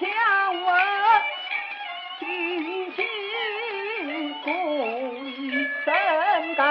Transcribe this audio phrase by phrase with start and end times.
[0.00, 0.08] 想
[0.64, 0.68] 问
[2.18, 2.26] 尽
[2.96, 2.98] 心
[4.42, 4.48] 公
[5.26, 5.92] 益，怎
[6.54, 6.64] 敢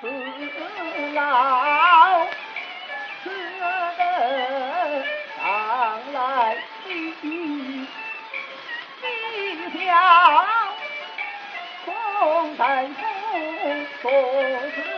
[0.00, 0.08] 辞
[1.14, 2.26] 劳？
[3.22, 3.30] 此
[3.96, 4.02] 等
[5.36, 5.42] 上
[6.12, 6.16] 来
[6.86, 6.88] 一
[9.70, 9.86] 票，
[11.84, 13.00] 共担负
[14.02, 14.93] 所责。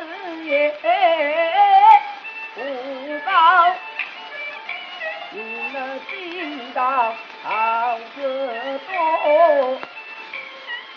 [6.77, 9.81] 到好得多。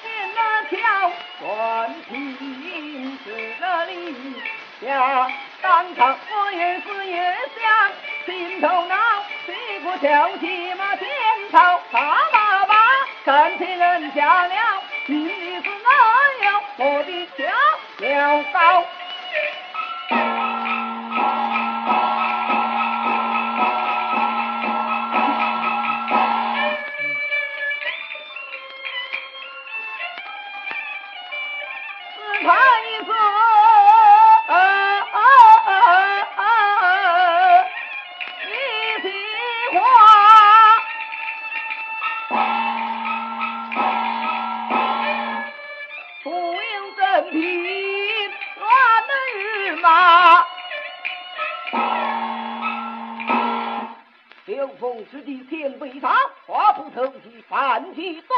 [0.03, 0.05] 见
[0.35, 0.75] 了桥，
[1.39, 4.35] 断情是了理，
[4.81, 7.15] 下当场我也是越
[7.55, 7.63] 想
[8.25, 8.95] 心头恼，
[9.45, 11.07] 屁股跳起马前
[11.49, 12.75] 朝，怕爸爸
[13.23, 17.45] 看起人家了，心里是哪样我的家
[17.99, 18.85] 了高。
[55.11, 56.09] 自己先被杀，
[56.45, 58.35] 话不投机，反其说。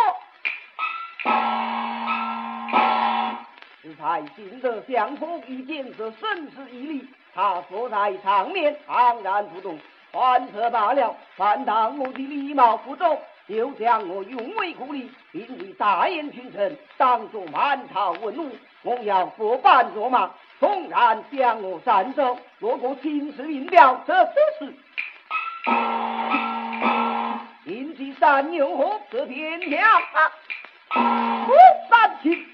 [3.95, 7.07] 才行得相逢一见，则生死一离。
[7.33, 9.79] 他坐在场面，昂然不动，
[10.11, 11.15] 换策罢了。
[11.35, 18.51] 反当我的礼貌不周，又将我用为故里，并以大言群臣，当作满朝文武。
[18.83, 20.29] 我要佛板作马，
[20.59, 24.73] 纵然将我斩首，若果青史名表，这只是。
[27.65, 29.79] 引起三牛河这天条，
[30.97, 31.53] 五
[31.89, 32.50] 三七。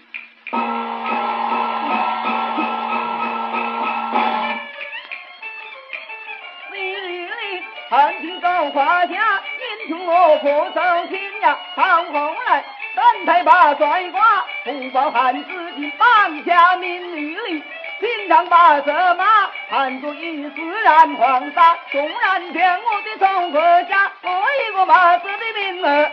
[7.97, 9.41] 汉军高胯下，
[9.87, 12.63] 引出我破手心呀，唐红来，
[12.93, 17.63] 三台把帅挂，不报汉子的绑架名玉林。
[17.99, 19.25] 平常把色马
[19.71, 26.11] 汗珠一丝染黄沙，纵然见我的从国家，我一个马子的命儿。